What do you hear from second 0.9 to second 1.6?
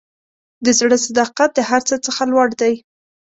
صداقت د